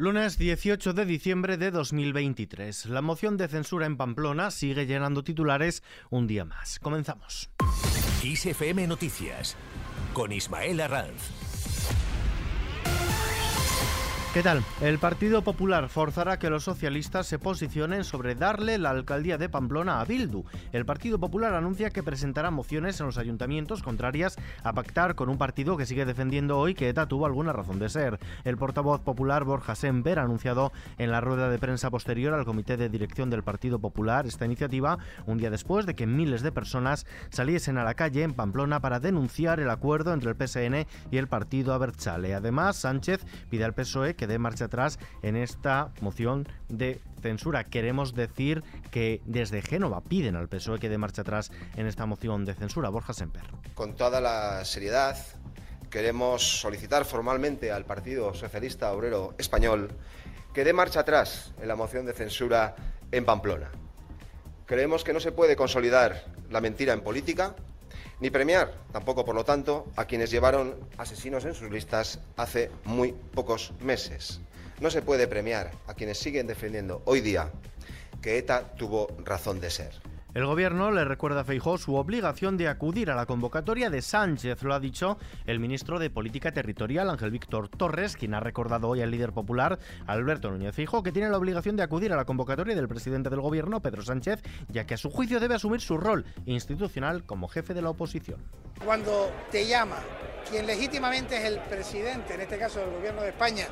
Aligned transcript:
Lunes 0.00 0.38
18 0.38 0.92
de 0.92 1.04
diciembre 1.04 1.56
de 1.56 1.72
2023. 1.72 2.86
La 2.86 3.02
moción 3.02 3.36
de 3.36 3.48
censura 3.48 3.84
en 3.84 3.96
Pamplona 3.96 4.52
sigue 4.52 4.86
llenando 4.86 5.24
titulares 5.24 5.82
un 6.08 6.28
día 6.28 6.44
más. 6.44 6.78
Comenzamos. 6.78 7.50
Noticias 8.86 9.56
con 10.14 10.30
Ismael 10.30 10.82
Arranz. 10.82 11.47
¿Qué 14.34 14.42
tal? 14.42 14.62
El 14.82 14.98
Partido 14.98 15.40
Popular 15.40 15.88
forzará 15.88 16.38
que 16.38 16.50
los 16.50 16.62
socialistas 16.62 17.26
se 17.26 17.38
posicionen 17.38 18.04
sobre 18.04 18.34
darle 18.34 18.76
la 18.76 18.90
alcaldía 18.90 19.38
de 19.38 19.48
Pamplona 19.48 20.02
a 20.02 20.04
Bildu. 20.04 20.44
El 20.70 20.84
Partido 20.84 21.18
Popular 21.18 21.54
anuncia 21.54 21.88
que 21.88 22.02
presentará 22.02 22.50
mociones 22.50 23.00
en 23.00 23.06
los 23.06 23.16
ayuntamientos 23.16 23.82
contrarias 23.82 24.36
a 24.62 24.74
pactar 24.74 25.14
con 25.14 25.30
un 25.30 25.38
partido 25.38 25.78
que 25.78 25.86
sigue 25.86 26.04
defendiendo 26.04 26.58
hoy 26.58 26.74
que 26.74 26.90
ETA 26.90 27.08
tuvo 27.08 27.24
alguna 27.24 27.54
razón 27.54 27.78
de 27.78 27.88
ser. 27.88 28.18
El 28.44 28.58
portavoz 28.58 29.00
popular 29.00 29.44
Borja 29.44 29.74
Semper 29.74 30.18
ha 30.18 30.24
anunciado 30.24 30.72
en 30.98 31.10
la 31.10 31.22
rueda 31.22 31.48
de 31.48 31.58
prensa 31.58 31.88
posterior 31.88 32.34
al 32.34 32.44
comité 32.44 32.76
de 32.76 32.90
dirección 32.90 33.30
del 33.30 33.42
Partido 33.42 33.78
Popular 33.78 34.26
esta 34.26 34.44
iniciativa 34.44 34.98
un 35.24 35.38
día 35.38 35.48
después 35.48 35.86
de 35.86 35.94
que 35.94 36.06
miles 36.06 36.42
de 36.42 36.52
personas 36.52 37.06
saliesen 37.30 37.78
a 37.78 37.84
la 37.84 37.94
calle 37.94 38.24
en 38.24 38.34
Pamplona 38.34 38.80
para 38.80 39.00
denunciar 39.00 39.58
el 39.58 39.70
acuerdo 39.70 40.12
entre 40.12 40.30
el 40.30 40.36
PSN 40.36 40.86
y 41.10 41.16
el 41.16 41.28
partido 41.28 41.72
Abertzale. 41.72 42.34
Además, 42.34 42.76
Sánchez 42.76 43.24
pide 43.48 43.64
al 43.64 43.72
PSOE 43.72 44.17
que 44.18 44.26
dé 44.26 44.38
marcha 44.38 44.66
atrás 44.66 44.98
en 45.22 45.36
esta 45.36 45.92
moción 46.02 46.46
de 46.68 47.00
censura. 47.22 47.64
Queremos 47.64 48.14
decir 48.14 48.62
que 48.90 49.22
desde 49.24 49.62
Génova 49.62 50.02
piden 50.02 50.36
al 50.36 50.48
PSOE 50.48 50.78
que 50.78 50.90
dé 50.90 50.98
marcha 50.98 51.22
atrás 51.22 51.50
en 51.76 51.86
esta 51.86 52.04
moción 52.04 52.44
de 52.44 52.52
censura. 52.52 52.90
Borja 52.90 53.14
Semper. 53.14 53.44
Con 53.74 53.96
toda 53.96 54.20
la 54.20 54.62
seriedad 54.66 55.16
queremos 55.88 56.60
solicitar 56.60 57.06
formalmente 57.06 57.72
al 57.72 57.86
Partido 57.86 58.34
Socialista 58.34 58.92
Obrero 58.92 59.34
Español 59.38 59.88
que 60.52 60.64
dé 60.64 60.72
marcha 60.72 61.00
atrás 61.00 61.54
en 61.62 61.68
la 61.68 61.76
moción 61.76 62.04
de 62.04 62.12
censura 62.12 62.76
en 63.10 63.24
Pamplona. 63.24 63.70
Creemos 64.66 65.04
que 65.04 65.14
no 65.14 65.20
se 65.20 65.32
puede 65.32 65.56
consolidar 65.56 66.26
la 66.50 66.60
mentira 66.60 66.92
en 66.92 67.00
política 67.00 67.54
ni 68.20 68.30
premiar, 68.30 68.74
tampoco 68.92 69.24
por 69.24 69.34
lo 69.34 69.44
tanto, 69.44 69.86
a 69.96 70.04
quienes 70.06 70.30
llevaron 70.30 70.76
asesinos 70.96 71.44
en 71.44 71.54
sus 71.54 71.70
listas 71.70 72.18
hace 72.36 72.70
muy 72.84 73.12
pocos 73.12 73.72
meses. 73.80 74.40
No 74.80 74.90
se 74.90 75.02
puede 75.02 75.26
premiar 75.26 75.70
a 75.86 75.94
quienes 75.94 76.18
siguen 76.18 76.46
defendiendo 76.46 77.02
hoy 77.04 77.20
día 77.20 77.50
que 78.22 78.38
ETA 78.38 78.74
tuvo 78.76 79.08
razón 79.24 79.60
de 79.60 79.70
ser. 79.70 79.92
El 80.38 80.46
gobierno 80.46 80.92
le 80.92 81.04
recuerda 81.04 81.40
a 81.40 81.44
Feijó 81.44 81.78
su 81.78 81.96
obligación 81.96 82.56
de 82.56 82.68
acudir 82.68 83.10
a 83.10 83.16
la 83.16 83.26
convocatoria 83.26 83.90
de 83.90 84.00
Sánchez, 84.00 84.62
lo 84.62 84.72
ha 84.72 84.78
dicho 84.78 85.18
el 85.46 85.58
ministro 85.58 85.98
de 85.98 86.10
Política 86.10 86.52
Territorial 86.52 87.10
Ángel 87.10 87.32
Víctor 87.32 87.68
Torres, 87.68 88.16
quien 88.16 88.34
ha 88.34 88.38
recordado 88.38 88.86
hoy 88.86 89.02
al 89.02 89.10
líder 89.10 89.32
popular 89.32 89.80
Alberto 90.06 90.48
Núñez 90.48 90.76
Feijó 90.76 91.02
que 91.02 91.10
tiene 91.10 91.28
la 91.28 91.38
obligación 91.38 91.74
de 91.74 91.82
acudir 91.82 92.12
a 92.12 92.16
la 92.16 92.24
convocatoria 92.24 92.76
del 92.76 92.86
presidente 92.86 93.30
del 93.30 93.40
gobierno 93.40 93.82
Pedro 93.82 94.02
Sánchez, 94.02 94.40
ya 94.68 94.86
que 94.86 94.94
a 94.94 94.96
su 94.96 95.10
juicio 95.10 95.40
debe 95.40 95.56
asumir 95.56 95.80
su 95.80 95.98
rol 95.98 96.24
institucional 96.46 97.24
como 97.24 97.48
jefe 97.48 97.74
de 97.74 97.82
la 97.82 97.90
oposición. 97.90 98.40
Cuando 98.84 99.32
te 99.50 99.66
llama 99.66 99.96
quien 100.48 100.68
legítimamente 100.68 101.36
es 101.36 101.46
el 101.46 101.58
presidente, 101.62 102.34
en 102.34 102.42
este 102.42 102.58
caso 102.58 102.78
del 102.78 102.90
gobierno 102.90 103.22
de 103.22 103.30
España, 103.30 103.66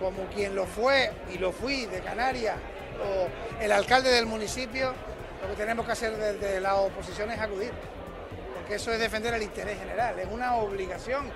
como 0.00 0.24
quien 0.34 0.54
lo 0.54 0.64
fue 0.64 1.12
y 1.30 1.36
lo 1.36 1.52
fui 1.52 1.84
de 1.84 2.00
Canarias 2.00 2.56
o 3.04 3.62
el 3.62 3.70
alcalde 3.70 4.08
del 4.08 4.24
municipio, 4.24 4.94
lo 5.42 5.48
que 5.48 5.54
tenemos 5.56 5.86
que 5.86 5.92
hacer 5.92 6.16
desde 6.16 6.60
la 6.60 6.76
oposición 6.76 7.30
es 7.30 7.40
acudir, 7.40 7.72
porque 8.54 8.74
eso 8.74 8.92
es 8.92 8.98
defender 8.98 9.34
el 9.34 9.42
interés 9.42 9.78
general, 9.78 10.18
es 10.18 10.28
una 10.30 10.56
obligación, 10.56 11.30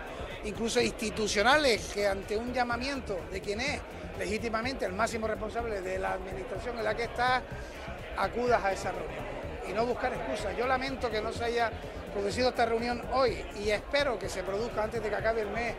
incluso 0.45 0.81
institucional, 0.81 1.65
que 1.93 2.07
ante 2.07 2.37
un 2.37 2.53
llamamiento 2.53 3.19
de 3.31 3.41
quien 3.41 3.61
es 3.61 3.81
legítimamente 4.19 4.85
el 4.85 4.93
máximo 4.93 5.27
responsable 5.27 5.81
de 5.81 5.99
la 5.99 6.13
administración 6.13 6.79
en 6.79 6.85
la 6.85 6.95
que 6.95 7.05
está, 7.05 7.43
acudas 8.17 8.63
a 8.65 8.73
esa 8.73 8.93
reunión 8.93 9.25
y 9.69 9.73
no 9.73 9.87
buscar 9.87 10.13
excusas. 10.13 10.57
Yo 10.57 10.67
lamento 10.67 11.11
que 11.11 11.21
no 11.21 11.33
se 11.33 11.45
haya 11.45 11.71
producido 12.13 12.51
esta 12.51 12.67
reunión 12.67 13.03
hoy 13.13 13.45
y 13.65 13.71
espero 13.71 14.19
que 14.19 14.29
se 14.29 14.43
produzca 14.43 14.85
antes 14.85 15.03
de 15.03 15.09
que 15.09 15.17
acabe 15.17 15.43
el 15.43 15.51
mes 15.51 15.75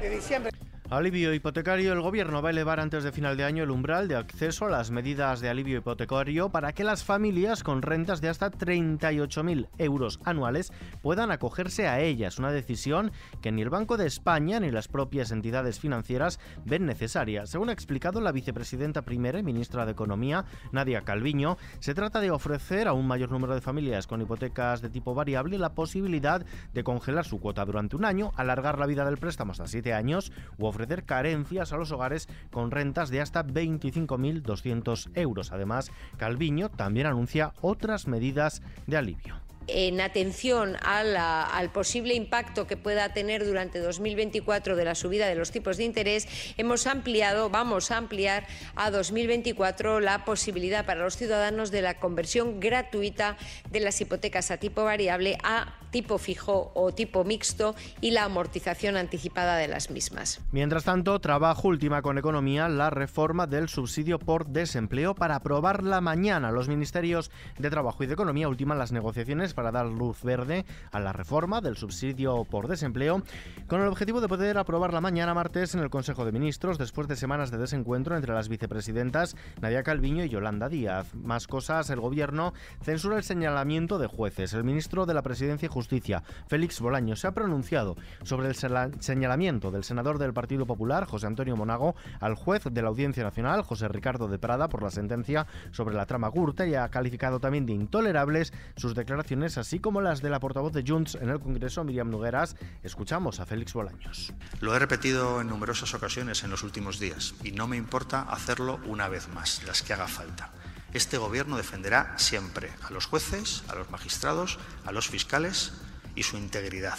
de 0.00 0.10
diciembre. 0.10 0.57
Alivio 0.90 1.34
hipotecario. 1.34 1.92
El 1.92 2.00
gobierno 2.00 2.40
va 2.40 2.48
a 2.48 2.50
elevar 2.52 2.80
antes 2.80 3.04
de 3.04 3.12
final 3.12 3.36
de 3.36 3.44
año 3.44 3.62
el 3.62 3.70
umbral 3.70 4.08
de 4.08 4.16
acceso 4.16 4.64
a 4.64 4.70
las 4.70 4.90
medidas 4.90 5.40
de 5.40 5.50
alivio 5.50 5.76
hipotecario 5.76 6.48
para 6.48 6.72
que 6.72 6.82
las 6.82 7.04
familias 7.04 7.62
con 7.62 7.82
rentas 7.82 8.22
de 8.22 8.30
hasta 8.30 8.50
38.000 8.50 9.68
euros 9.76 10.18
anuales 10.24 10.72
puedan 11.02 11.30
acogerse 11.30 11.88
a 11.88 12.00
ellas. 12.00 12.38
Una 12.38 12.52
decisión 12.52 13.12
que 13.42 13.52
ni 13.52 13.60
el 13.60 13.68
Banco 13.68 13.98
de 13.98 14.06
España 14.06 14.60
ni 14.60 14.70
las 14.70 14.88
propias 14.88 15.30
entidades 15.30 15.78
financieras 15.78 16.40
ven 16.64 16.86
necesaria. 16.86 17.44
Según 17.44 17.68
ha 17.68 17.74
explicado 17.74 18.22
la 18.22 18.32
vicepresidenta 18.32 19.02
primera 19.02 19.38
y 19.38 19.42
ministra 19.42 19.84
de 19.84 19.92
Economía, 19.92 20.46
Nadia 20.72 21.02
Calviño, 21.02 21.58
se 21.80 21.92
trata 21.92 22.18
de 22.18 22.30
ofrecer 22.30 22.88
a 22.88 22.94
un 22.94 23.06
mayor 23.06 23.30
número 23.30 23.54
de 23.54 23.60
familias 23.60 24.06
con 24.06 24.22
hipotecas 24.22 24.80
de 24.80 24.88
tipo 24.88 25.14
variable 25.14 25.58
la 25.58 25.74
posibilidad 25.74 26.46
de 26.72 26.82
congelar 26.82 27.26
su 27.26 27.40
cuota 27.40 27.66
durante 27.66 27.94
un 27.94 28.06
año, 28.06 28.32
alargar 28.36 28.78
la 28.78 28.86
vida 28.86 29.04
del 29.04 29.18
préstamo 29.18 29.52
hasta 29.52 29.66
7 29.66 29.92
años 29.92 30.32
u 30.56 30.64
ofrecer 30.64 30.77
carencias 31.04 31.72
a 31.72 31.76
los 31.76 31.92
hogares 31.92 32.28
con 32.50 32.70
rentas 32.70 33.10
de 33.10 33.20
hasta 33.20 33.44
25.200 33.44 35.10
euros. 35.14 35.52
Además, 35.52 35.90
Calviño 36.16 36.68
también 36.70 37.06
anuncia 37.06 37.52
otras 37.60 38.06
medidas 38.06 38.62
de 38.86 38.96
alivio 38.96 39.40
en 39.68 40.00
atención 40.00 40.76
al 40.82 41.70
posible 41.70 42.14
impacto 42.14 42.66
que 42.66 42.76
pueda 42.76 43.12
tener 43.12 43.44
durante 43.44 43.78
2024 43.78 44.76
de 44.76 44.84
la 44.84 44.94
subida 44.94 45.28
de 45.28 45.34
los 45.34 45.50
tipos 45.50 45.76
de 45.76 45.84
interés, 45.84 46.26
hemos 46.56 46.86
ampliado, 46.86 47.50
vamos 47.50 47.90
a 47.90 47.98
ampliar 47.98 48.46
a 48.74 48.90
2024 48.90 50.00
la 50.00 50.24
posibilidad 50.24 50.86
para 50.86 51.02
los 51.02 51.16
ciudadanos 51.16 51.70
de 51.70 51.82
la 51.82 52.00
conversión 52.00 52.60
gratuita 52.60 53.36
de 53.70 53.80
las 53.80 54.00
hipotecas 54.00 54.50
a 54.50 54.56
tipo 54.56 54.84
variable 54.84 55.38
a 55.44 55.74
tipo 55.90 56.18
fijo 56.18 56.72
o 56.74 56.92
tipo 56.92 57.24
mixto 57.24 57.74
y 58.00 58.10
la 58.10 58.24
amortización 58.24 58.96
anticipada 58.96 59.56
de 59.56 59.68
las 59.68 59.90
mismas. 59.90 60.40
Mientras 60.52 60.84
tanto, 60.84 61.18
trabajo 61.20 61.68
última 61.68 62.02
con 62.02 62.18
economía 62.18 62.68
la 62.68 62.90
reforma 62.90 63.46
del 63.46 63.68
subsidio 63.68 64.18
por 64.18 64.46
desempleo 64.46 65.14
para 65.14 65.36
aprobarla 65.36 66.00
mañana. 66.00 66.50
Los 66.50 66.68
ministerios 66.68 67.30
de 67.58 67.70
Trabajo 67.70 68.04
y 68.04 68.06
de 68.06 68.14
Economía 68.14 68.48
ultiman 68.48 68.78
las 68.78 68.92
negociaciones 68.92 69.54
para 69.54 69.72
dar 69.72 69.86
luz 69.86 70.22
verde 70.22 70.64
a 70.92 71.00
la 71.00 71.12
reforma 71.12 71.60
del 71.60 71.76
subsidio 71.76 72.44
por 72.44 72.68
desempleo 72.68 73.22
con 73.66 73.80
el 73.80 73.88
objetivo 73.88 74.20
de 74.20 74.28
poder 74.28 74.58
aprobarla 74.58 75.00
mañana 75.00 75.34
martes 75.34 75.74
en 75.74 75.80
el 75.80 75.90
Consejo 75.90 76.24
de 76.24 76.32
Ministros 76.32 76.78
después 76.78 77.08
de 77.08 77.16
semanas 77.16 77.50
de 77.50 77.58
desencuentro 77.58 78.16
entre 78.16 78.34
las 78.34 78.48
vicepresidentas 78.48 79.36
Nadia 79.60 79.82
Calviño 79.82 80.24
y 80.24 80.28
Yolanda 80.28 80.68
Díaz. 80.68 81.14
Más 81.14 81.46
cosas, 81.46 81.90
el 81.90 82.00
gobierno 82.00 82.52
censura 82.82 83.16
el 83.16 83.24
señalamiento 83.24 83.98
de 83.98 84.06
jueces. 84.06 84.52
El 84.52 84.64
ministro 84.64 85.06
de 85.06 85.14
la 85.14 85.22
Presidencia 85.22 85.66
Justicia, 85.78 86.24
Félix 86.48 86.80
Bolaño, 86.80 87.14
se 87.14 87.28
ha 87.28 87.32
pronunciado 87.32 87.96
sobre 88.24 88.48
el 88.48 88.56
señalamiento 88.98 89.70
del 89.70 89.84
senador 89.84 90.18
del 90.18 90.32
Partido 90.32 90.66
Popular, 90.66 91.04
José 91.04 91.28
Antonio 91.28 91.56
Monago, 91.56 91.94
al 92.18 92.34
juez 92.34 92.64
de 92.64 92.82
la 92.82 92.88
Audiencia 92.88 93.22
Nacional, 93.22 93.62
José 93.62 93.86
Ricardo 93.86 94.26
de 94.26 94.40
Prada, 94.40 94.68
por 94.68 94.82
la 94.82 94.90
sentencia 94.90 95.46
sobre 95.70 95.94
la 95.94 96.04
trama 96.04 96.30
Gürtel 96.30 96.70
y 96.70 96.74
ha 96.74 96.88
calificado 96.88 97.38
también 97.38 97.64
de 97.64 97.74
intolerables 97.74 98.52
sus 98.74 98.96
declaraciones, 98.96 99.56
así 99.56 99.78
como 99.78 100.00
las 100.00 100.20
de 100.20 100.30
la 100.30 100.40
portavoz 100.40 100.72
de 100.72 100.82
Junts 100.84 101.14
en 101.14 101.28
el 101.28 101.38
Congreso, 101.38 101.84
Miriam 101.84 102.10
Nogueras. 102.10 102.56
Escuchamos 102.82 103.38
a 103.38 103.46
Félix 103.46 103.72
Bolaños. 103.72 104.32
Lo 104.60 104.74
he 104.74 104.80
repetido 104.80 105.40
en 105.40 105.46
numerosas 105.46 105.94
ocasiones 105.94 106.42
en 106.42 106.50
los 106.50 106.64
últimos 106.64 106.98
días 106.98 107.36
y 107.44 107.52
no 107.52 107.68
me 107.68 107.76
importa 107.76 108.22
hacerlo 108.22 108.80
una 108.88 109.08
vez 109.08 109.28
más, 109.28 109.62
las 109.64 109.82
que 109.82 109.92
haga 109.92 110.08
falta. 110.08 110.50
Este 110.94 111.18
Gobierno 111.18 111.56
defenderá 111.56 112.14
siempre 112.18 112.72
a 112.82 112.90
los 112.90 113.06
jueces, 113.06 113.62
a 113.68 113.74
los 113.74 113.90
magistrados, 113.90 114.58
a 114.86 114.92
los 114.92 115.08
fiscales 115.08 115.72
y 116.14 116.22
su 116.22 116.36
integridad. 116.36 116.98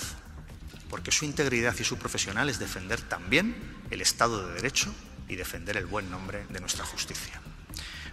Porque 0.90 1.12
su 1.12 1.26
integridad 1.26 1.76
y 1.80 1.84
su 1.84 1.98
profesional 1.98 2.50
es 2.50 2.60
defender 2.60 3.02
también 3.02 3.56
el 3.90 4.02
Estado 4.02 4.48
de 4.48 4.54
Derecho 4.56 4.94
y 5.28 5.36
defender 5.36 5.78
el 5.78 5.86
buen 5.86 6.10
nombre 6.12 6.46
de 6.50 6.60
nuestra 6.60 6.86
justicia. 6.86 7.42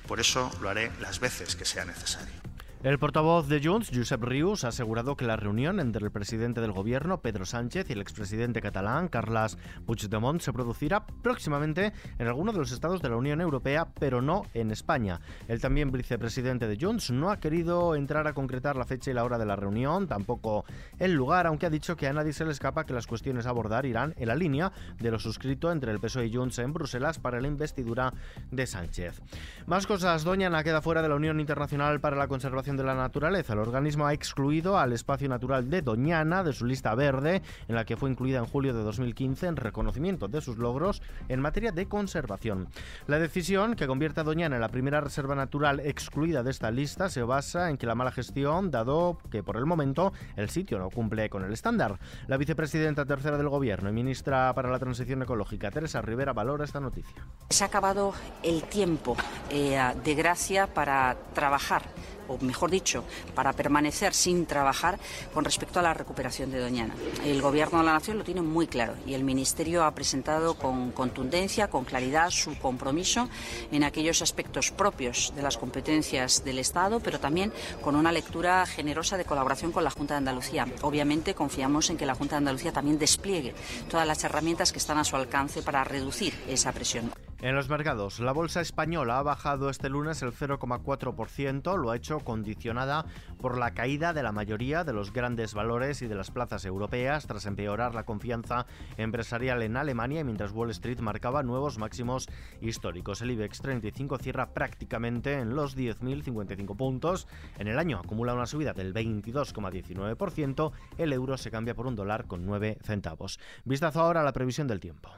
Por 0.07 0.21
eso 0.21 0.51
lo 0.61 0.71
haré 0.71 0.93
las 1.01 1.21
veces 1.21 1.57
que 1.57 1.65
sea 1.65 1.85
necesario. 1.85 2.46
El 2.87 3.01
portavoz 3.01 3.49
de 3.49 3.61
Junts, 3.61 3.91
Josep 3.93 4.23
Rius, 4.23 4.63
ha 4.63 4.69
asegurado 4.69 5.17
que 5.17 5.25
la 5.25 5.35
reunión 5.35 5.81
entre 5.81 6.05
el 6.05 6.13
presidente 6.13 6.61
del 6.61 6.71
gobierno, 6.71 7.21
Pedro 7.21 7.45
Sánchez, 7.45 7.91
y 7.91 7.95
el 7.95 8.01
expresidente 8.01 8.61
catalán, 8.61 9.09
Carles 9.09 9.59
Puigdemont, 9.87 10.41
se 10.41 10.53
producirá 10.53 11.05
próximamente 11.05 11.93
en 12.21 12.29
alguno 12.29 12.53
de 12.53 12.59
los 12.59 12.71
estados 12.71 13.03
de 13.03 13.09
la 13.09 13.17
Unión 13.17 13.41
Europea, 13.41 13.89
pero 13.99 14.23
no 14.23 14.45
en 14.55 14.71
España. 14.71 15.21
El 15.49 15.61
también 15.61 15.91
vicepresidente 15.91 16.69
de 16.69 16.79
Junts 16.81 17.11
no 17.11 17.33
ha 17.33 17.41
querido 17.41 17.97
entrar 17.97 18.29
a 18.29 18.35
concretar 18.35 18.77
la 18.77 18.85
fecha 18.85 19.11
y 19.11 19.15
la 19.15 19.25
hora 19.25 19.39
de 19.39 19.47
la 19.47 19.57
reunión, 19.57 20.07
tampoco 20.07 20.65
el 21.01 21.13
lugar, 21.13 21.49
aunque 21.49 21.67
ha 21.67 21.71
dicho 21.71 21.97
que 21.97 22.07
a 22.07 22.13
nadie 22.13 22.33
se 22.33 22.45
le 22.45 22.53
escapa 22.53 22.87
que 22.87 22.95
las 22.95 23.09
cuestiones 23.09 23.47
a 23.47 23.51
abordar 23.51 23.85
irán 23.85 24.15
en 24.17 24.29
la 24.29 24.37
línea 24.37 24.71
de 25.01 25.11
lo 25.11 25.19
suscrito 25.19 25.73
entre 25.73 25.91
el 25.91 25.99
PSOE 25.99 26.27
y 26.27 26.37
Junts 26.37 26.61
en 26.61 26.73
Bruselas 26.73 27.19
para 27.19 27.41
la 27.41 27.49
investidura 27.49 28.15
de 28.53 28.65
Sánchez. 28.65 29.21
Más 29.67 29.89
cosas, 29.89 30.23
Doña 30.23 30.47
Ana 30.47 30.63
queda 30.63 30.83
fuera 30.83 31.03
de 31.03 31.09
la 31.09 31.17
Unión 31.17 31.41
Internacional 31.41 31.99
para 31.99 32.15
la 32.15 32.29
Conservación 32.29 32.76
De 32.77 32.85
la 32.85 32.95
Naturaleza. 32.95 33.55
El 33.55 33.61
organismo 33.61 34.07
ha 34.07 34.13
excluido 34.13 34.79
al 34.79 34.93
espacio 34.93 35.29
natural 35.29 35.71
de 35.71 35.83
Doñana 35.83 36.45
de 36.45 36.53
su 36.53 36.67
lista 36.67 36.95
verde, 36.95 37.43
en 37.69 37.75
la 37.75 37.85
que 37.85 37.97
fue 37.97 38.11
incluida 38.11 38.39
en 38.39 38.47
julio 38.47 38.75
de 38.75 38.83
2015 38.83 39.47
en 39.47 39.57
reconocimiento 39.57 40.29
de 40.29 40.41
sus 40.41 40.59
logros 40.59 41.03
en 41.29 41.41
materia 41.41 41.73
de 41.73 41.87
conservación. 41.87 42.69
La 43.07 43.19
decisión, 43.19 43.75
que 43.77 43.87
convierte 43.87 44.21
a 44.21 44.25
Doñana 44.25 44.57
en 44.57 44.61
la 44.61 44.69
primera 44.69 45.01
reserva 45.01 45.35
natural 45.35 45.81
excluida 45.81 46.43
de 46.43 46.51
esta 46.51 46.71
lista, 46.71 47.09
se 47.09 47.23
basa 47.23 47.71
en 47.71 47.79
que 47.79 47.87
la 47.87 47.95
mala 47.95 48.13
gestión, 48.13 48.71
dado 48.71 49.19
que 49.31 49.43
por 49.43 49.57
el 49.57 49.67
momento 49.67 50.13
el 50.37 50.51
sitio 50.51 50.79
no 50.79 50.91
cumple 50.91 51.31
con 51.31 51.45
el 51.45 51.53
estándar. 51.53 51.99
La 52.27 52.37
vicepresidenta 52.37 53.05
tercera 53.05 53.37
del 53.37 53.49
Gobierno 53.49 53.89
y 53.89 53.93
ministra 53.93 54.53
para 54.55 54.71
la 54.71 54.79
Transición 54.79 55.23
Ecológica, 55.23 55.71
Teresa 55.71 56.03
Rivera, 56.03 56.33
valora 56.33 56.65
esta 56.65 56.81
noticia. 56.81 57.25
Se 57.51 57.65
ha 57.65 57.69
acabado 57.69 58.13
el 58.43 58.63
tiempo 58.65 59.17
eh, 59.51 59.81
de 60.05 60.15
gracia 60.15 60.67
para 60.67 61.17
trabajar 61.35 61.83
o 62.29 62.39
mejor 62.39 62.71
dicho, 62.71 63.05
para 63.35 63.53
permanecer 63.53 64.15
sin 64.15 64.47
trabajar 64.47 64.99
con 65.35 65.45
respecto 65.45 65.81
a 65.81 65.83
la 65.83 65.95
recuperación 65.95 66.51
de 66.51 66.61
Doñana. 66.61 66.95
El 67.25 67.43
Gobierno 67.43 67.79
de 67.79 67.85
la 67.85 67.93
Nación 67.93 68.19
lo 68.19 68.25
tiene 68.25 68.43
muy 68.43 68.67
claro 68.67 68.95
y 69.07 69.15
el 69.15 69.25
Ministerio 69.25 69.85
ha 69.85 69.95
presentado 69.95 70.55
con 70.55 70.93
contundencia, 70.93 71.69
con 71.69 71.85
claridad, 71.85 72.31
su 72.31 72.59
compromiso 72.59 73.29
en 73.71 73.85
aquellos 73.85 74.23
aspectos 74.23 74.71
propios 74.71 75.33
de 75.35 75.43
las 75.43 75.57
competencias 75.57 76.45
del 76.45 76.59
Estado, 76.59 77.01
pero 77.01 77.21
también 77.21 77.53
con 77.83 77.97
una 77.97 78.13
lectura 78.13 78.65
generosa 78.67 79.17
de 79.17 79.25
colaboración 79.25 79.73
con 79.73 79.85
la 79.85 79.91
Junta 79.91 80.15
de 80.15 80.19
Andalucía. 80.19 80.67
Obviamente 80.83 81.35
confiamos 81.35 81.91
en 81.91 81.97
que 81.97 82.07
la 82.07 82.15
Junta 82.15 82.37
de 82.37 82.39
Andalucía 82.39 82.73
también 82.73 82.99
despliegue 82.99 83.55
todas 83.89 84.07
las 84.07 84.23
herramientas 84.25 84.73
que 84.73 84.79
están 84.79 84.99
a 84.99 85.05
su 85.05 85.17
alcance 85.17 85.63
para 85.63 85.85
reducir 85.85 86.35
esa 86.49 86.73
presión. 86.73 87.16
En 87.43 87.55
los 87.55 87.69
mercados, 87.69 88.19
la 88.19 88.33
bolsa 88.33 88.63
española 88.63 89.19
ha 89.19 89.23
bajado 89.23 89.69
este 89.69 89.91
lunes 89.91 90.23
el 90.23 90.33
0,4%, 90.33 91.77
lo 91.77 91.91
ha 91.91 91.97
hecho 91.97 92.21
condicionada 92.21 93.05
por 93.39 93.59
la 93.59 93.75
caída 93.75 94.15
de 94.15 94.23
la 94.23 94.33
mayoría 94.33 94.85
de 94.85 94.95
los 94.95 95.13
grandes 95.13 95.53
valores 95.53 96.01
y 96.01 96.07
de 96.07 96.15
las 96.15 96.31
plazas 96.31 96.65
europeas 96.65 97.27
tras 97.27 97.45
empeorar 97.45 97.95
la 97.95 98.07
confianza 98.07 98.65
empresarial 98.97 99.63
en 99.63 99.77
Alemania 99.77 100.25
mientras 100.25 100.53
Wall 100.53 100.71
Street 100.71 101.01
marcaba 101.01 101.43
nuevos 101.43 101.77
máximos 101.77 102.27
históricos. 102.63 103.21
El 103.21 103.33
IBEX 103.33 103.61
35 103.61 104.17
cierra 104.17 104.55
prácticamente 104.55 105.35
en 105.35 105.55
los 105.55 105.77
10.055 105.77 106.75
puntos. 106.75 107.29
En 107.59 107.69
el 107.69 107.79
año 107.79 107.99
acumula 107.99 108.33
una 108.33 108.47
subida 108.47 108.73
del 108.73 108.95
22,19%. 108.95 110.73
El 110.97 111.13
euro 111.13 111.37
se 111.37 111.51
cambia 111.51 111.75
por 111.75 111.87
un 111.87 111.97
dólar 111.97 112.25
con 112.25 112.47
9 112.47 112.79
centavos. 112.83 113.39
Vistazo 113.67 114.01
ahora 114.01 114.23
a 114.23 114.25
la 114.25 114.33
previsión 114.33 114.67
del 114.67 114.81
tiempo. 114.81 115.11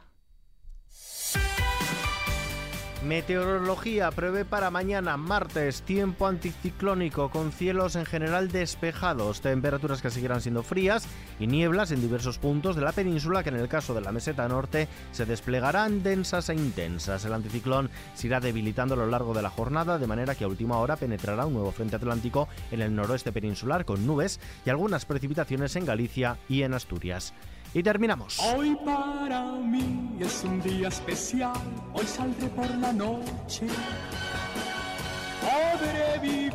Meteorología 3.04 4.10
prevé 4.10 4.44
para 4.44 4.72
mañana 4.72 5.16
martes 5.16 5.82
tiempo 5.82 6.26
anticiclónico 6.26 7.30
con 7.30 7.52
cielos 7.52 7.94
en 7.94 8.04
general 8.04 8.50
despejados, 8.50 9.40
temperaturas 9.40 10.02
que 10.02 10.10
seguirán 10.10 10.40
siendo 10.40 10.64
frías 10.64 11.06
y 11.38 11.46
nieblas 11.46 11.92
en 11.92 12.00
diversos 12.00 12.38
puntos 12.38 12.74
de 12.74 12.82
la 12.82 12.90
península 12.90 13.44
que 13.44 13.50
en 13.50 13.56
el 13.56 13.68
caso 13.68 13.94
de 13.94 14.00
la 14.00 14.10
meseta 14.10 14.48
norte 14.48 14.88
se 15.12 15.26
desplegarán 15.26 16.02
densas 16.02 16.48
e 16.48 16.54
intensas. 16.54 17.24
El 17.24 17.34
anticiclón 17.34 17.88
se 18.14 18.26
irá 18.26 18.40
debilitando 18.40 18.94
a 18.94 18.98
lo 18.98 19.06
largo 19.06 19.32
de 19.32 19.42
la 19.42 19.50
jornada 19.50 19.96
de 19.98 20.06
manera 20.08 20.34
que 20.34 20.42
a 20.42 20.48
última 20.48 20.78
hora 20.78 20.96
penetrará 20.96 21.46
un 21.46 21.54
nuevo 21.54 21.70
frente 21.70 21.94
atlántico 21.94 22.48
en 22.72 22.82
el 22.82 22.96
noroeste 22.96 23.30
peninsular 23.30 23.84
con 23.84 24.04
nubes 24.08 24.40
y 24.66 24.70
algunas 24.70 25.04
precipitaciones 25.04 25.76
en 25.76 25.86
Galicia 25.86 26.36
y 26.48 26.62
en 26.62 26.74
Asturias. 26.74 27.32
Y 27.75 27.82
terminamos. 27.82 28.38
Hoy 28.41 28.76
para 28.85 29.44
mí 29.53 30.17
es 30.20 30.43
un 30.44 30.61
día 30.62 30.88
especial, 30.88 31.53
hoy 31.93 32.06
saldré 32.06 32.49
por 32.49 32.69
la 32.76 32.93
noche. 32.93 33.67
Podré 35.41 36.19
vivir 36.20 36.47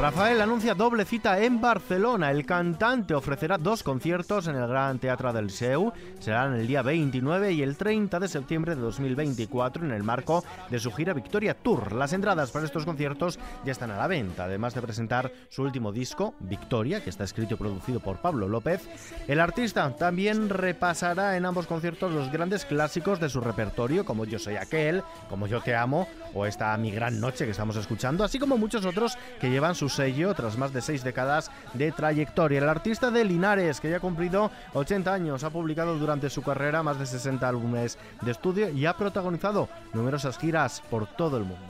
Rafael 0.00 0.40
anuncia 0.40 0.74
doble 0.74 1.04
cita 1.04 1.40
en 1.40 1.60
Barcelona. 1.60 2.32
El 2.32 2.44
cantante 2.44 3.14
ofrecerá 3.14 3.58
dos 3.58 3.84
conciertos 3.84 4.48
en 4.48 4.56
el 4.56 4.66
Gran 4.66 4.98
Teatro 4.98 5.32
del 5.32 5.50
Seu. 5.50 5.92
Serán 6.18 6.54
el 6.54 6.66
día 6.66 6.82
29 6.82 7.52
y 7.52 7.62
el 7.62 7.76
30 7.76 8.18
de 8.18 8.26
septiembre 8.26 8.74
de 8.74 8.80
2024 8.80 9.84
en 9.84 9.92
el 9.92 10.02
marco 10.02 10.42
de 10.68 10.80
su 10.80 10.90
gira 10.90 11.12
Victoria 11.12 11.54
Tour. 11.54 11.92
Las 11.92 12.12
entradas 12.12 12.50
para 12.50 12.64
estos 12.64 12.84
conciertos 12.84 13.38
ya 13.64 13.70
están 13.70 13.92
a 13.92 13.96
la 13.96 14.08
venta, 14.08 14.44
además 14.44 14.74
de 14.74 14.82
presentar 14.82 15.30
su 15.48 15.62
último 15.62 15.92
disco, 15.92 16.34
Victoria, 16.40 17.04
que 17.04 17.10
está 17.10 17.22
escrito 17.22 17.54
y 17.54 17.58
producido 17.58 18.00
por 18.00 18.20
Pablo 18.20 18.48
López. 18.48 18.88
El 19.28 19.38
artista 19.38 19.94
también 19.96 20.48
repasará 20.48 21.36
en 21.36 21.46
ambos 21.46 21.68
conciertos 21.68 22.12
los 22.12 22.32
grandes 22.32 22.64
clásicos 22.64 23.20
de 23.20 23.28
su 23.28 23.40
repertorio, 23.40 24.04
como 24.04 24.24
Yo 24.24 24.40
soy 24.40 24.56
aquel, 24.56 25.04
como 25.28 25.46
Yo 25.46 25.60
te 25.60 25.76
amo 25.76 26.08
o 26.34 26.46
esta 26.46 26.76
Mi 26.78 26.90
gran 26.90 27.20
noche 27.20 27.44
que 27.44 27.52
estamos 27.52 27.76
así 28.24 28.38
como 28.38 28.56
muchos 28.58 28.84
otros 28.84 29.16
que 29.40 29.50
llevan 29.50 29.74
su 29.74 29.88
sello 29.88 30.34
tras 30.34 30.56
más 30.56 30.72
de 30.72 30.80
seis 30.80 31.04
décadas 31.04 31.50
de 31.74 31.92
trayectoria. 31.92 32.58
El 32.58 32.68
artista 32.68 33.10
de 33.10 33.24
Linares, 33.24 33.80
que 33.80 33.90
ya 33.90 33.96
ha 33.96 34.00
cumplido 34.00 34.50
80 34.74 35.12
años, 35.12 35.44
ha 35.44 35.50
publicado 35.50 35.98
durante 35.98 36.30
su 36.30 36.42
carrera 36.42 36.82
más 36.82 36.98
de 36.98 37.06
60 37.06 37.48
álbumes 37.48 37.98
de 38.22 38.30
estudio 38.30 38.70
y 38.70 38.86
ha 38.86 38.96
protagonizado 38.96 39.68
numerosas 39.92 40.38
giras 40.38 40.82
por 40.90 41.06
todo 41.06 41.36
el 41.36 41.44
mundo. 41.44 41.66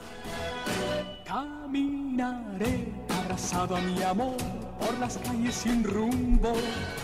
Abrazado 3.33 3.75
a 3.75 3.81
mi 3.81 3.99
amor 4.03 4.37
por 4.79 4.95
las 4.99 5.17
calles 5.17 5.55
sin 5.55 5.83
rumbo. 5.83 6.53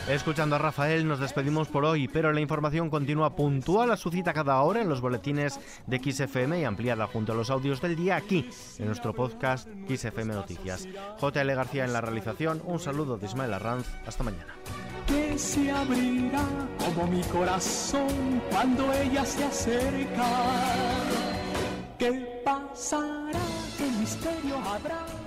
Escuchando 0.07 0.57
a 0.57 0.59
Rafael 0.59 1.07
nos 1.07 1.19
despedimos 1.19 1.67
por 1.69 1.85
hoy, 1.85 2.07
pero 2.07 2.31
la 2.31 2.39
información 2.39 2.91
continúa 2.91 3.35
puntual 3.35 3.89
a 3.89 3.97
su 3.97 4.11
cita 4.11 4.31
cada 4.31 4.61
hora 4.61 4.79
en 4.79 4.89
los 4.89 5.01
boletines 5.01 5.59
de 5.87 5.97
XFM 5.97 6.59
y 6.59 6.65
ampliada 6.65 7.07
junto 7.07 7.31
a 7.31 7.35
los 7.35 7.49
audios 7.49 7.81
del 7.81 7.95
día 7.95 8.15
aquí 8.15 8.47
en 8.77 8.85
nuestro 8.85 9.15
podcast 9.15 9.67
XFM 9.87 10.35
Noticias. 10.35 10.87
JL 11.19 11.51
García 11.55 11.85
en 11.85 11.93
la 11.93 12.01
realización, 12.01 12.61
un 12.63 12.79
saludo 12.79 13.17
de 13.17 13.25
Ismael 13.25 13.55
Arranz, 13.55 13.87
hasta 14.05 14.23
mañana. 14.23 14.53
Que 15.07 15.35
se 15.35 15.71
abrirá 15.71 16.45
como 16.77 17.07
mi 17.07 17.23
corazón 17.23 18.39
cuando 18.51 18.93
ella 18.93 19.25
se 19.25 19.45
acerca. 19.45 20.27
¿Qué 21.97 22.41
pasará? 22.45 23.39
¿Qué 23.79 23.89
misterio 23.99 24.59
habrá? 24.59 25.18